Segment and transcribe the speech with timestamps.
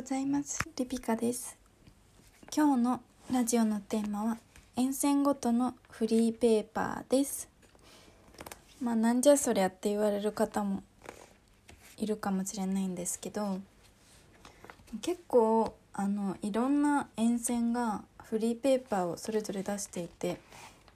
[0.00, 0.58] ございます。
[0.78, 1.58] リピカです。
[2.56, 3.00] 今日の
[3.30, 4.38] ラジオのテーマは
[4.74, 7.50] 沿線ごとのフリーペーパーです。
[8.80, 10.82] まあなんじゃそりゃって言われる方も
[11.98, 13.60] いるかもしれないんですけど
[15.02, 20.40] 結構あのいろんな沿線がフリーペーパーをそれぞれ出していて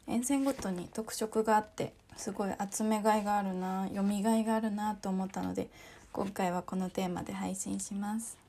[0.09, 5.69] 沿線ごとに特色があってすごい集めがいがあるな読みがいがあるなと思ったので
[6.11, 8.44] 今回はこのテーマで配信します。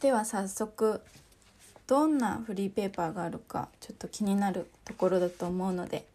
[0.00, 1.00] では早速
[1.86, 6.06] どんなフリーペーパーがあるかちょっと気になるところだと思うので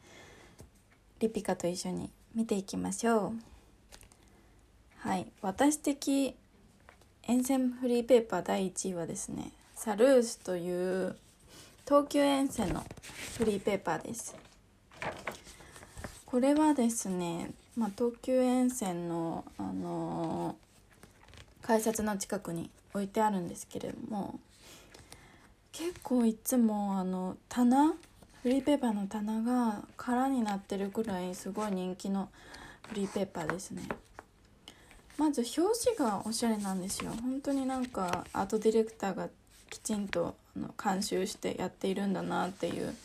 [1.20, 3.34] リピカと一緒に見ていきましょう。
[5.00, 6.36] はい私的
[7.24, 11.16] 沿線フリーペーパー第1位はですねサルースという
[11.86, 12.84] 東急沿線の
[13.38, 14.36] フリーペーパーです。
[16.26, 24.40] これはですねまあ、東急沿線の、あのー、改札の近くに置いてあるんですけれども
[25.72, 27.94] 結構いつもあの棚
[28.44, 32.30] フリーペーパーの棚が空になってるぐらいすごい人気の
[32.88, 33.84] フリーペーパーですね。
[35.18, 37.12] まず表紙がおしゃれなんですよ。
[37.22, 39.30] 本当になんかアートディレクターが
[39.70, 42.96] きちんとあの監修してやっているんだなっていう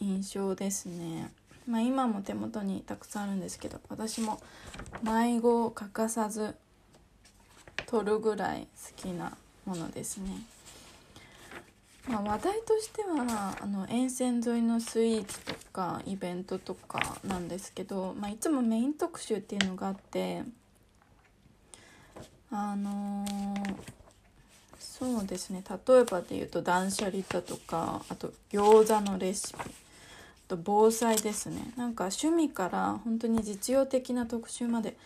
[0.00, 1.30] 印象ですね。
[1.66, 4.40] まあ、今も手元にたくさんあるんですけど私も
[5.02, 6.54] 迷子を欠かさず
[7.90, 10.30] 取るぐらい好きなものですね。
[12.08, 20.42] まあ、話題としてはあの沿線沿いのスイーツとかイベントとかなんですけど、まあ、いつもメイン特集っていうのがあって
[22.50, 23.74] あのー、
[24.78, 29.64] そうですね例えばで言うと断捨離だとかあと餃子のレシピあ
[30.48, 34.96] と防災ですねなんか趣味から本当に実用的な特集まで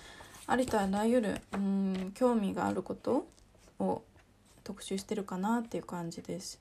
[0.47, 3.27] ありとあらゆるうん興味があること
[3.79, 4.03] を
[4.63, 6.61] 特集してるかなっていう感じです。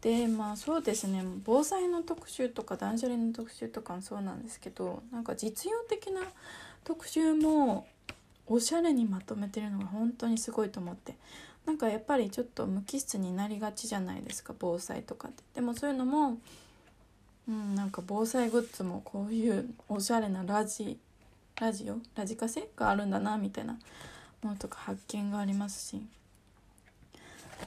[0.00, 1.22] でまあそうですね。
[1.44, 6.22] 防災の特集とか断捨離の特集とかもそうなんですけどなんか実用的な
[6.84, 7.86] 特集も
[8.46, 11.14] おしゃれにまとめてるのが本当にすごいと思って。
[11.64, 15.44] なんかやっぱりちょっと無機質になりがちじゃないですか防災とかって。
[15.54, 16.38] でもそういうのも
[17.48, 20.98] うん、なんか防災グッズもこういうおしゃれなラジ
[21.62, 21.96] ラジオ？
[22.16, 23.78] ラジカセがあるんだなみたいな
[24.42, 26.02] ものとか発見がありますし。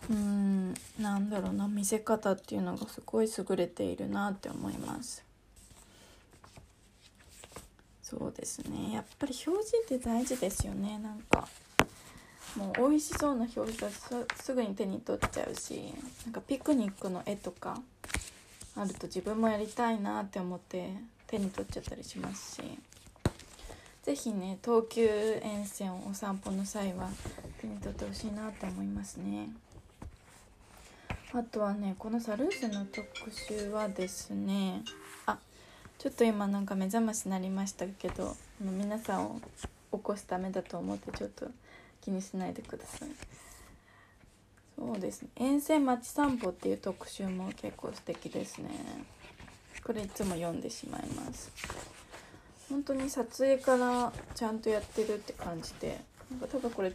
[0.09, 5.23] うんなんだろうな見せ方っていうのがすごい優れているなって思います。
[8.03, 8.91] そうですね。
[8.91, 10.99] やっぱり表示って大事ですよね。
[10.99, 11.47] なんか
[12.57, 13.89] もう美味しそうな表示だ
[14.43, 15.93] すぐに手に取っちゃうし
[16.25, 17.81] なんかピクニックの絵とか
[18.75, 20.89] あると自分もやりたいなって思って
[21.27, 22.61] 手に取っちゃったりしますし。
[24.05, 25.07] 是非ね東急
[25.41, 27.09] 沿線をお散歩の際は
[27.59, 29.49] 手に取ってほしいなって思いますね。
[31.33, 34.83] あとはねこのサルースの特集はですね
[35.25, 35.39] あ
[35.97, 39.41] ちょっと今なんか目覚ましになりましたけど皆さんを
[39.91, 41.47] 起こすためだと思ってちょっと
[41.99, 43.09] 気にしないでください。
[44.77, 45.29] そうですね。
[45.35, 48.69] 沿線町散歩っていう特集も結構素敵ですね。
[49.83, 51.94] これいつも読んでしまいます。
[52.69, 55.99] 本当に撮影からちゃんとやってるって感じで
[56.31, 56.93] なんか多分これ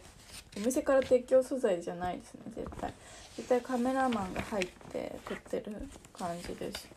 [0.57, 2.93] お店から提供素材じゃないですね絶対。
[3.37, 6.87] 絶対カメラマンが入って撮ってる感じです。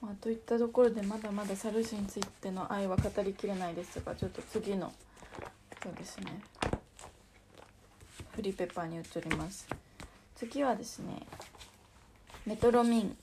[0.00, 4.92] まあ、といったところでまだまだサルシについての愛は語りきれないですがちょっと次の
[5.82, 6.40] そうですね。
[8.34, 9.68] フリーペッパーに移ります。
[10.36, 11.26] 次はですね
[12.46, 13.16] メトロミン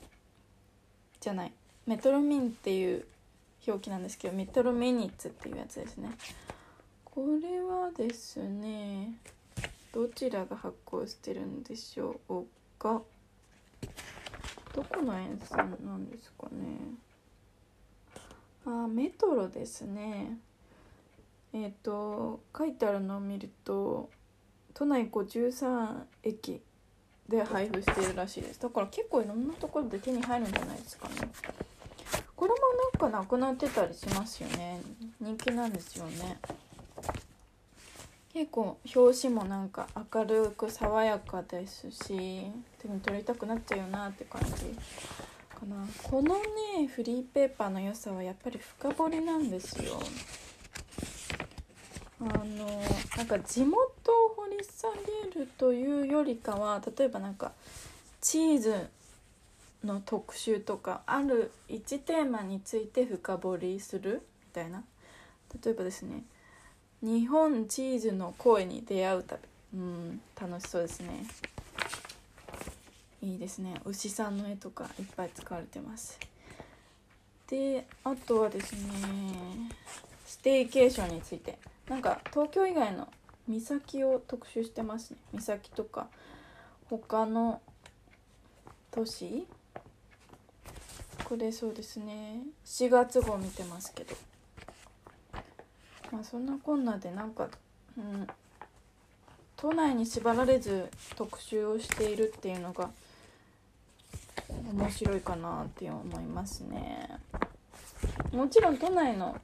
[1.19, 1.51] じゃない。
[1.87, 3.05] メトロミンっていう
[3.67, 6.09] 表記なんですけどメトロミニッツっていうやつですね。
[7.03, 9.13] これはですね
[9.91, 12.45] どちらが発行してるんでしょう
[12.79, 13.01] か。
[14.73, 16.77] どこの沿線なんですかね。
[18.65, 20.37] あメトロですね。
[21.53, 24.09] えっ、ー、と書いてあるのを見ると
[24.73, 26.61] 都内53駅
[27.27, 28.61] で配布しているらしいです。
[28.61, 31.15] だから結構いろんなところで手に入るんじゃないですかね。
[32.37, 32.57] これも
[33.01, 34.79] なんかなくなってたりしますよね。
[35.19, 36.37] 人気なんですよね。
[38.31, 42.05] 結構表紙もなんか明るく爽やかですし
[42.77, 44.77] 手に取りたくなっちゃうよなって感じ
[45.49, 45.87] かな。
[46.03, 49.99] このねフリーペーパーの良さはやっぱり深掘りなんですよ。
[52.19, 52.83] あの
[53.15, 54.87] なんか地元を掘り下
[55.33, 57.53] げるというよりかは例えばなんか
[58.21, 58.87] チーズ
[59.83, 64.83] の特集とかある1テーマについて深掘りするみたいな。
[65.63, 66.23] 例えばですね
[67.01, 69.41] 「日本チーズの声に出会う旅」
[69.75, 71.25] うん楽しそうですね。
[73.21, 73.81] いいですね。
[73.85, 76.19] 牛さんの絵とかいっぱい使われてます。
[77.47, 79.71] であとはですね
[80.25, 81.57] ステイケーションについて。
[81.87, 83.07] なんか東京以外の
[83.47, 85.17] 岬を特集してますね。
[85.31, 86.09] 岬とか
[86.89, 87.61] 他の
[88.91, 89.47] 都市
[91.27, 92.39] これそうですね。
[92.65, 94.15] 4月号見てますけど。
[96.09, 97.49] まあそんなこんなでなんか
[97.97, 98.25] うん。
[99.57, 102.91] 都内に縛られず特集をしているっていうのが
[104.71, 107.09] 面白いかなって思いますね。
[108.31, 109.35] もちろん都内の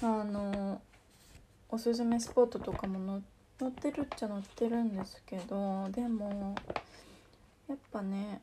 [0.00, 0.80] あの
[1.68, 3.20] おすすめスポットとかも
[3.60, 6.54] 載ってるっちゃ載ってるんですけどでも
[7.68, 8.40] やっぱね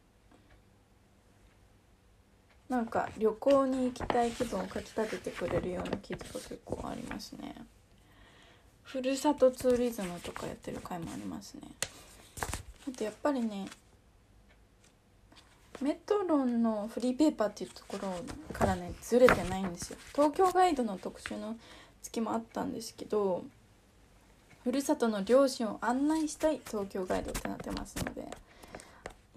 [2.70, 7.56] なんか旅行に行きたい気分をかきたててくれるような記事が結構ありますね。
[8.84, 11.62] ふるさとツーリズムとかやってる回もありますね。
[12.88, 13.68] あとやっぱりね
[15.82, 18.14] メトロンのフリーペーパーっていうところ
[18.54, 19.98] からねずれてないんですよ。
[20.14, 21.56] 東京ガイドの特集の
[22.02, 23.44] 月もあったんですけど
[24.64, 28.26] ふるさとの両親を案内したい東京ガイドってなってますので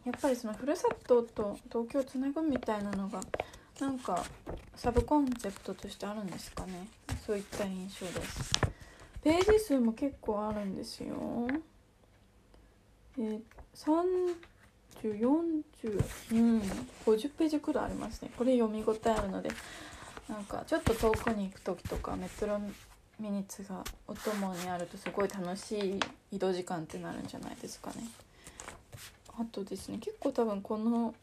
[0.09, 3.21] やっぱりそのふるさとと東京をつなぐみたいなのが
[3.79, 4.25] なんか
[4.75, 6.89] サブコンセプトとしてあるんですかね。
[7.27, 8.55] そういった印象です。
[9.23, 11.47] ページ数も結構あるんですよ。
[13.19, 13.41] えー、
[15.03, 15.63] 3040
[16.33, 16.61] うん
[17.05, 18.31] 50ページくらいありますね。
[18.39, 19.51] これ読み応えあるので
[20.27, 22.59] なんかちょっと遠くに行く時とかメトロ
[23.21, 26.01] ミニッツがお供にあるとすごい楽しい
[26.33, 28.05] 移動時間ってなるんじゃないですかね。
[29.41, 31.15] あとですね結構多分この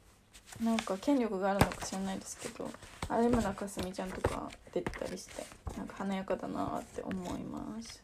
[0.63, 2.69] なんか権力があるのか知らないですけど
[3.09, 5.45] 有村架純ちゃんとか出てたりして
[5.77, 8.03] なんか華やかだなって思います。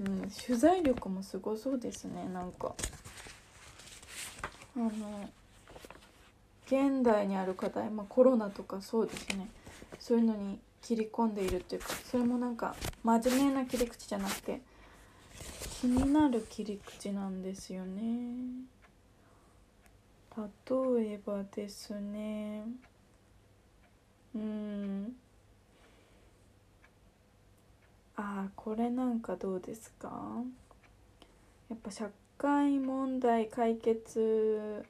[0.00, 2.74] うん取材力もすごそうですねなんか。
[4.76, 5.28] あの
[6.66, 9.48] 現代にある課題、まあ、コロナとかそうですね。
[9.98, 14.60] そういうのに切り込んでいるっていうかそれもなんか真面目な切り口じゃなくて
[15.80, 18.02] 気になる切り口なんですよね。
[20.38, 22.62] 例えばですね。
[24.34, 25.16] うん。
[28.16, 30.42] ああこれなんかどうですか？
[31.68, 34.84] やっぱ社会問題解決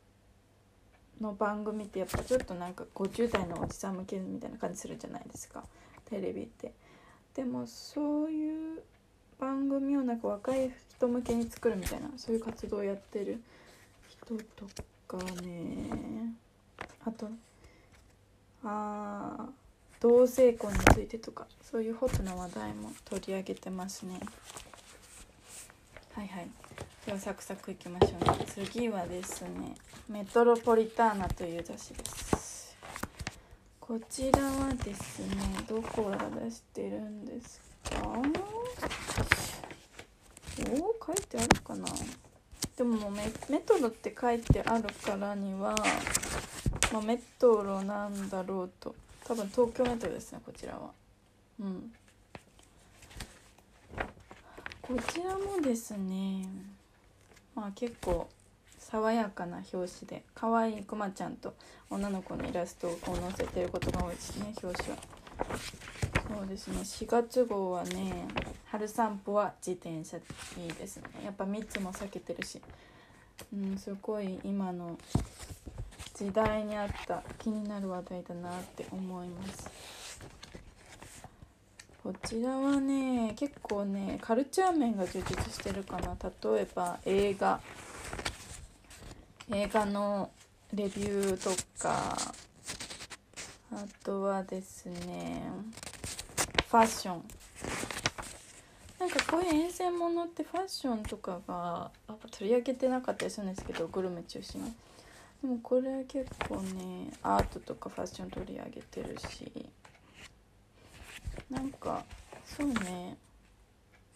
[1.21, 5.65] の番組ってやっぱちょっとなんか50代のおじさん向けみたいな感じするじゃないですか。
[6.05, 6.73] テレビって。
[7.35, 8.83] でもそういう
[9.39, 13.41] 番組をなんか若い人向けに作るみたいなそういう活動をやってる
[14.09, 14.67] 人と
[15.09, 16.35] かね。
[17.05, 17.29] あと
[18.63, 19.49] あ
[20.01, 24.21] 同性婚についてとかそういうホットな話題も取り上げてますね。
[26.15, 26.49] はいはい。
[27.07, 28.45] ではサクサクいきましょうね。
[28.47, 29.75] 次はですね
[30.09, 32.77] メトロポリターナという雑誌です。
[33.81, 35.27] こちらはですね
[35.67, 37.61] どこから出してるんです
[37.91, 38.03] か？
[38.07, 38.21] お
[40.91, 41.87] お書いてあるかな？
[42.79, 45.75] でもメメトロって書いてあるからには、
[46.93, 48.95] まあ、メトロなんだろうと。
[49.25, 50.91] 多分東京メトロですねこちらは。
[51.61, 51.93] うん。
[54.81, 56.49] こちらもですね
[57.57, 58.29] まあ結構
[58.79, 61.55] 爽やかな表紙で可愛いくまちゃんと
[61.91, 64.99] 女の子のイラストをこう載せてることが多いですね表紙は。
[66.39, 68.29] そうですね4月号はね
[68.71, 70.21] 春散歩は自転車い
[70.67, 71.05] いですね。
[71.25, 72.61] やっぱ3つも避けてるし。
[73.53, 74.99] うんすごい今の
[76.15, 79.71] 時代に合った気になる話題だなって思います。
[82.03, 86.17] こちらはね結構ねカルチャー面が充実してるかな。
[86.53, 87.61] 例えば映画。
[89.51, 90.31] 映画の
[90.75, 91.51] レビューと
[91.83, 92.17] か。
[93.71, 95.43] あとはですね
[96.69, 97.38] ファッション。
[98.99, 101.91] なんかこういう遠征ものってファッションとかが
[102.31, 104.63] 取り上げてなかったりするんですけどグルメ中心
[105.43, 109.51] でもこれは結構ねアートとかファッション取り上げてるし。
[111.51, 112.05] なんか
[112.45, 113.17] そうね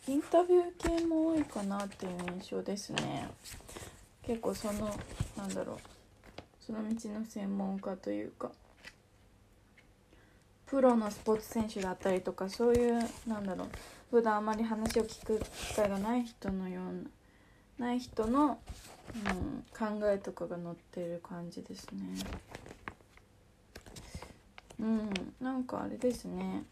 [0.06, 3.28] インタビュー系も多いかなっていう印象ですね。
[4.26, 4.94] 結構その
[5.36, 5.78] なんだろう
[6.60, 8.50] その道の専門家というか。
[10.72, 12.94] プロのスポーツ選手だったりとかそういう
[13.26, 13.68] なんだろう
[14.10, 15.38] 普段あまり話を聞く
[15.68, 18.58] 機会がない人のようなない人の、
[19.14, 22.00] うん、考えとかが載ってる感じですね。
[24.80, 25.10] うん
[25.42, 26.64] なんかあれですね。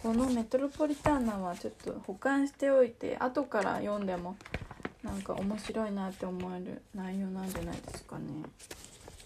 [0.00, 4.36] このメトロポリターナはちょっと保管しておいて後から読んでも
[5.02, 8.24] なんか面白いなって思える内容なんじゃないですかね。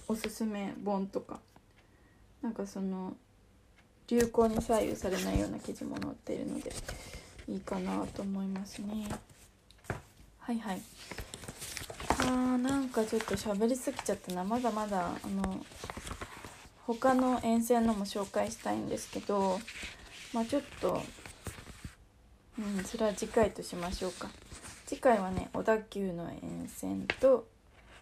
[0.08, 1.38] おすすめ本とか。
[2.42, 3.14] なんかその
[4.08, 6.72] 流行に左右されないような記事も載っているので
[7.48, 9.08] いいかなと思いますね。
[10.38, 10.82] はいはい。
[12.08, 14.44] あーなんかちょっと喋りすぎちゃったな。
[14.44, 15.64] まだまだあの
[16.86, 19.60] 他の沿線のも紹介したいんですけど
[20.34, 21.00] まあちょっと
[22.58, 24.28] うんそれは次回としましょうか。
[24.86, 27.46] 次回はね小田急の沿線と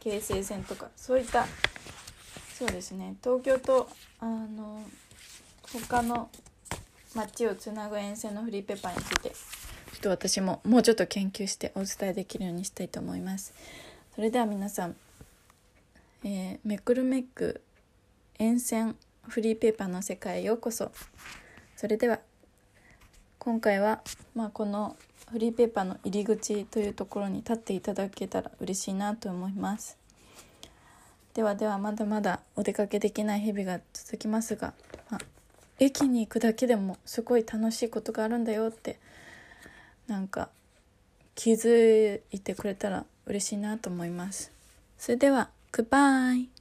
[0.01, 1.47] 京成線とかそういった
[2.61, 3.17] そうですね。
[3.25, 3.89] 東京と
[4.19, 4.83] あの
[5.73, 6.29] 他の
[7.15, 9.35] 街をつなぐ沿線のフリーペーパーについてちょ
[9.97, 13.55] っと私ももうちょっと研究してお伝えできるようにしたいと思います。
[14.15, 14.97] それでは皆さん、
[16.23, 17.63] えーめくるめく
[18.39, 18.95] 沿線
[19.27, 20.93] フリーペーパーの世界へようこそ。
[21.77, 22.21] それでは
[23.39, 24.03] 今回は、
[24.35, 24.99] まあ、この
[25.33, 30.00] フリーペーパーの入り口というところに立っていただけたら嬉しいなと思います。
[31.41, 34.75] ではではまだまだお出かけできない日々が続きますが、
[35.09, 35.21] まあ
[35.79, 39.01] 駅に行くだけでもすごい楽しいことがあるんだよって
[40.07, 40.51] なんか
[41.35, 44.53] 気づいてくれたら嬉しいなと思います。
[44.99, 46.60] それではグッバイ。